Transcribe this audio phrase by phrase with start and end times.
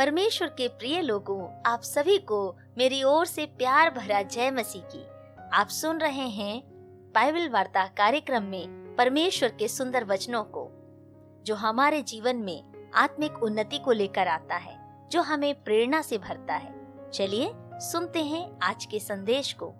[0.00, 5.04] परमेश्वर के प्रिय लोगों, आप सभी को मेरी ओर से प्यार भरा जय मसीह की।
[5.52, 6.62] आप सुन रहे हैं
[7.14, 10.70] बाइबल वार्ता कार्यक्रम में परमेश्वर के सुंदर वचनों को,
[11.46, 16.54] जो हमारे जीवन में आत्मिक उन्नति को लेकर आता है, जो हमें प्रेरणा से भरता
[16.54, 16.74] है।
[17.10, 19.74] चलिए सुनते हैं आज के संदेश को।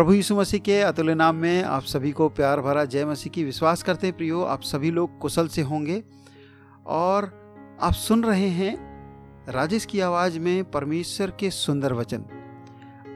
[0.00, 3.42] प्रभु यीशु मसीह के अतुल्य नाम में आप सभी को प्यार भरा जय मसीह की
[3.44, 6.02] विश्वास करते हैं प्रियो। आप सभी लोग कुशल से होंगे
[6.86, 7.24] और
[7.80, 8.72] आप सुन रहे हैं
[9.48, 12.24] राजेश की आवाज़ में परमेश्वर के सुंदर वचन।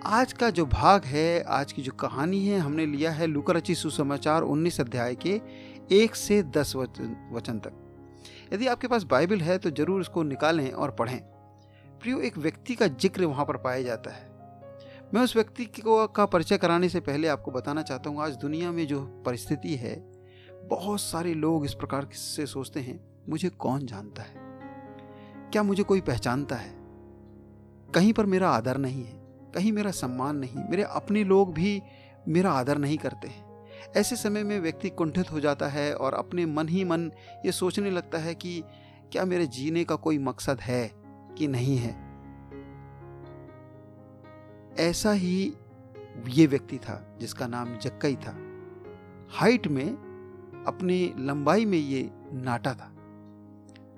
[0.07, 4.43] आज का जो भाग है, आज की जो कहानी है, हमने लिया है लुकरची सुसमाचार
[4.43, 5.41] 19 अध्याय के
[5.93, 10.71] एक से दस वचन वचन तक। यदि आपके पास बाइबल है तो ज़रूर उसको निकालें
[10.73, 11.19] और पढ़ें।
[12.01, 14.34] प्रियो, एक व्यक्ति का ज़िक्र वहाँ पर पाया जाता है।
[15.15, 18.73] मैं उस व्यक्ति को, का परिचय कराने से पहले आपको बताना चाहता हूँ, आज दुनिया
[18.73, 20.13] में जो परिस्थिति है,
[20.69, 24.35] बहुत सारे लोग इस प्रकार से सोचते हैं, मुझे कौन जानता है?
[25.53, 26.75] क्या मुझे कोई पहचानता है?
[27.95, 29.13] कहीं पर मेरा आदर नहीं है,
[29.55, 31.83] कहीं मेरा सम्मान नहीं, मेरे अपने लोग भी
[32.29, 33.67] मेरा आदर नहीं करते हैं।
[33.97, 37.13] ऐसे समय में व्यक्ति कुंठित हो जाता है और अपने मन ही मन
[37.47, 38.63] ये सोचने लगता है कि
[39.13, 40.93] क्या मेरे जीने का कोई मकसद है
[41.39, 42.04] कि नहीं है?
[44.79, 45.53] ऐसा ही
[46.29, 48.37] ये व्यक्ति था, जिसका नाम जक्कई था।
[49.31, 49.87] हाइट में,
[50.67, 52.91] अपनी लंबाई में ये नाटा था।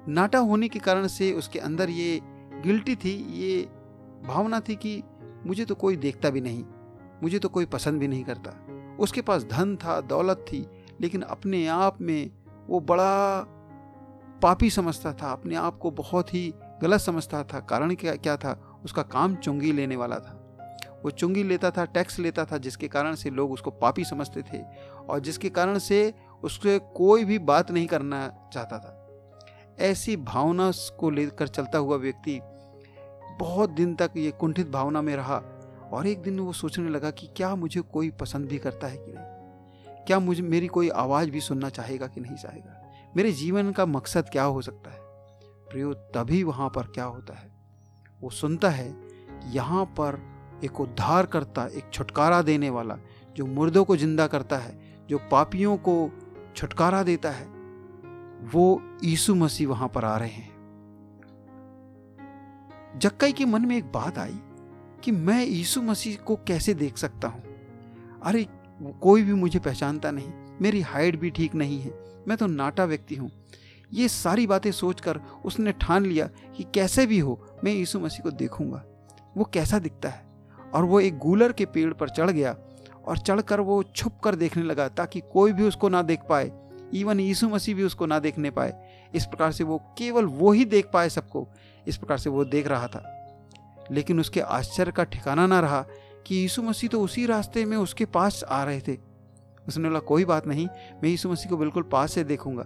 [0.09, 2.21] नाटा होने के कारण से उसके अंदर ये
[2.63, 3.63] गिल्टी थी, ये
[4.27, 5.03] भावना थी कि
[5.47, 6.65] मुझे तो कोई देखता भी नहीं,
[7.23, 8.53] मुझे तो कोई पसंद भी नहीं करता।
[9.01, 10.67] उसके पास धन था, दौलत थी,
[11.01, 12.31] लेकिन अपने आप में
[12.69, 13.41] वो बड़ा
[14.43, 18.81] पापी समझता था, अपने आप को बहुत ही गलत समझता था। कारण क्या क्या था?
[18.85, 20.36] उसका काम चुंगी लेने वाला था।
[21.07, 24.63] वो चुंगी लेता था, टैक्स लेता था, जिसके कारण से लोग उसको पापी समझते थे
[25.09, 29.03] और जिसके कारण से उससे कोई भी बात नहीं करना चाहता था।
[29.85, 32.41] ऐसी भावना को लेकर चलता हुआ व्यक्ति
[33.41, 35.43] बहुत दिन तक ये कुंठित भावना में रहा
[35.93, 39.13] और एक दिन वो सोचने लगा कि क्या मुझे कोई पसंद भी करता है कि
[39.13, 39.27] नहीं?
[40.05, 42.83] क्या मुझे, मेरी कोई आवाज़ भी सुनना चाहेगा कि नहीं चाहेगा?
[43.17, 45.01] मेरे जीवन का मकसद क्या हो सकता है?
[45.71, 47.51] प्रियो, तभी वहाँ पर क्या होता है?
[48.21, 48.97] वो सुनता है,
[49.45, 52.97] यहाँ पर एक उद्धार करता, एक छुटकारा देने वाला,
[53.37, 54.79] जो मुर्दों को ज़िंदा करता है,
[55.09, 56.11] जो पापियों को
[56.57, 57.47] छुटकारा देता है,
[58.45, 60.55] वो यीशु मसीह वहाँ पर आ रहे हैं।
[62.99, 64.39] जक्कई के मन में एक बात आई
[65.05, 67.43] कि मैं यीशु मसीह को कैसे देख सकता हूँ?
[68.23, 68.47] अरे,
[69.03, 71.93] कोई भी मुझे पहचानता नहीं, मेरी हाइट भी ठीक नहीं है,
[72.29, 73.31] मैं तो नाटा व्यक्ति हूँ।
[73.93, 78.31] ये सारी बातें सोचकर उसने ठान लिया कि कैसे भी हो, मैं यीशु मसीह को
[78.31, 78.85] देखूँगा।
[79.37, 80.26] वो कैसा दिखता है?
[80.75, 82.57] और वो एक गूलर के पेड़ पर चढ़ गया
[83.07, 86.53] और चढ़कर वो छुप कर देखने लगा ताकि कोई भी उसको ना देख पाए
[86.95, 90.65] इवन यीशु मसीह भी उसको ना देखने पाए। इस प्रकार से वो केवल वो ही
[90.65, 91.49] देख पाए सबको,
[91.87, 93.13] इस प्रकार से वो देख रहा था।
[93.91, 95.87] लेकिन उसके आश्चर्य का ठिकाना ना रहा
[96.27, 98.97] कि यीशु मसीह तो उसी रास्ते में उसके पास आ रहे थे।
[99.69, 100.67] उसने बोला, कोई बात नहीं,
[101.03, 102.65] मैं यीशु मसीह को बिल्कुल पास से देखूँगा।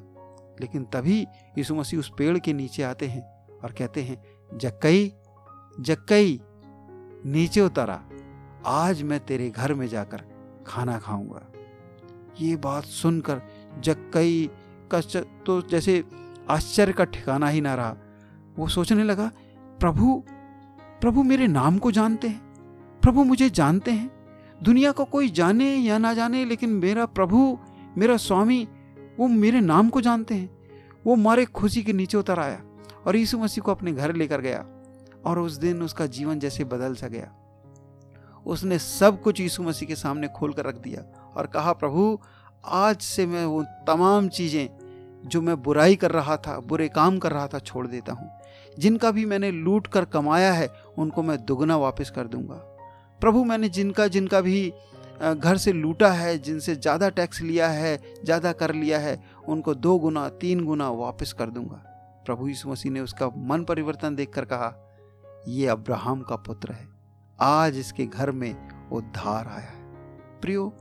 [0.60, 1.20] लेकिन तभी
[1.58, 3.22] यीशु मसीह उस पेड़ के नीचे आते हैं
[3.64, 4.22] और कहते हैं,
[4.58, 5.12] जक्कई
[5.80, 6.40] जक्कई
[7.24, 8.00] नीचे उतारा,
[8.66, 10.22] आज मैं तेरे घर में जाकर
[10.66, 11.46] खाना खाऊँगा।
[12.40, 13.42] ये बात सुनकर
[13.78, 14.48] जक्कई
[14.90, 15.00] का
[15.46, 16.02] तो जैसे
[16.50, 17.96] आश्चर्य का ठिकाना ही ना रहा,
[18.58, 19.30] वो सोचने लगा,
[19.80, 20.22] प्रभु
[21.00, 22.40] प्रभु मेरे नाम को जानते हैं,
[23.02, 24.10] प्रभु मुझे जानते हैं,
[24.60, 27.58] दुनिया को कोई जाने या ना जाने, लेकिन मेरा प्रभु,
[27.98, 28.66] मेरा स्वामी,
[29.18, 30.50] वो मेरे नाम को जानते हैं,
[31.06, 32.60] वो मारे खुशी के नीचे उतर आया
[33.06, 34.64] और यीशु मसीह को अपने घर लेकर गया।
[35.24, 37.30] और उस दिन उसका जीवन जैसे बदल सा गया।
[38.46, 41.02] उसने सब कुछ यीशु मसीह के सामने खोल कर रख दिया
[41.36, 42.18] और कहा, प्रभु,
[42.64, 44.68] आज से मैं वो तमाम चीज़ें
[45.24, 48.30] जो मैं बुराई कर रहा था, बुरे काम कर रहा था, छोड़ देता हूँ।
[48.78, 52.54] जिनका भी मैंने लूट कर कमाया है, उनको मैं दुगना वापस कर दूँगा।
[53.20, 54.72] प्रभु, मैंने जिनका जिनका भी
[55.22, 59.18] घर से लूटा है, जिनसे ज़्यादा टैक्स लिया है, ज़्यादा कर लिया है,
[59.48, 61.82] उनको दो गुना, तीन गुना वापस कर दूँगा।
[62.26, 64.68] प्रभु यीशु मसीह ने उसका मन परिवर्तन देखकर कहा
[65.48, 66.88] ये अब्राहम का पुत्र है।
[67.40, 68.56] आज इसके घर में
[68.92, 69.82] उद्धार आया है।
[70.40, 70.76] प्रियो,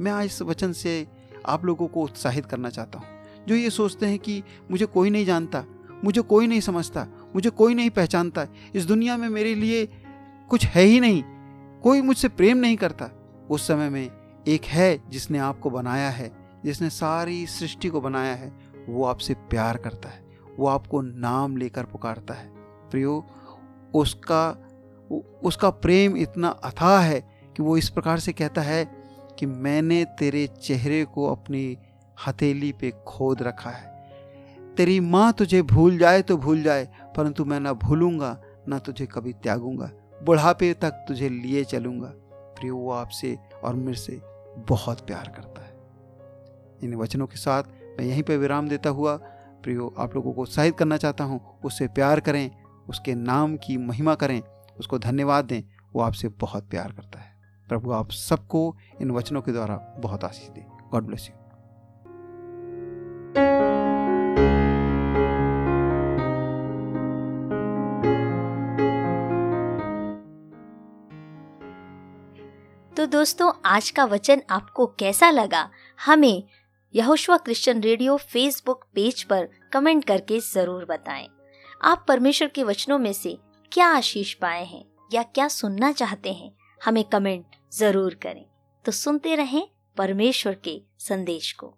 [0.00, 1.06] मैं आज इस वचन से
[1.46, 3.06] आप लोगों को उत्साहित करना चाहता हूँ।
[3.48, 5.64] जो ये सोचते हैं कि मुझे कोई नहीं जानता,
[6.04, 9.86] मुझे कोई नहीं समझता, मुझे कोई नहीं पहचानता, इस दुनिया में मेरे लिए
[10.50, 11.22] कुछ है ही नहीं,
[11.80, 13.10] कोई मुझसे प्रेम नहीं करता,
[13.50, 14.10] उस समय में
[14.48, 16.32] एक है जिसने आपको बनाया है,
[16.64, 18.52] जिसने सारी सृष्टि को बनाया है,
[18.88, 20.24] वो आपसे प्यार करता है,
[20.58, 22.48] वो आपको नाम लेकर पुकारता है।
[22.90, 23.26] प्रियो
[23.96, 24.44] उसका
[25.44, 27.20] उसका प्रेम इतना अथाह है
[27.56, 28.84] कि वो इस प्रकार से कहता है
[29.38, 31.76] कि मैंने तेरे चेहरे को अपनी
[32.26, 33.94] हथेली पे खोद रखा है।
[34.76, 38.36] तेरी माँ तुझे भूल जाए तो भूल जाए, परंतु मैं ना भूलूँगा,
[38.68, 39.90] ना तुझे कभी त्यागूँगा।
[40.24, 42.12] बुढ़ापे तक तुझे लिए चलूँगा।
[42.56, 44.20] प्रिय, वो आपसे और मेरे से
[44.68, 45.74] बहुत प्यार करता है।
[46.82, 47.62] इन वचनों के साथ
[47.98, 49.16] मैं यहीं पर विराम देता हुआ,
[49.62, 52.50] प्रियो, आप लोगों को उत्साहित करना चाहता हूँ, उससे प्यार करें
[52.88, 54.40] उसके नाम की महिमा करें,
[54.78, 55.62] उसको धन्यवाद दें,
[55.94, 57.34] वो आपसे बहुत प्यार करता है।
[57.68, 61.34] प्रभु, आप सबको इन वचनों के द्वारा बहुत आशीष दे। गॉड ब्लेस यू
[72.96, 75.68] तो दोस्तों, आज का वचन आपको कैसा लगा?
[75.98, 76.42] हमें
[76.94, 81.28] Yehoshua Christian radio Facebook page पर कमेंट करके ज़रूर बताएँ।
[81.82, 83.38] आप परमेश्वर के वचनों में से
[83.72, 86.50] क्या आशीष पाए हैं या क्या सुनना चाहते हैं,
[86.84, 88.44] हमें कमेंट ज़रूर करें।
[88.84, 91.74] तो सुनते रहें परमेश्वर के संदेश को।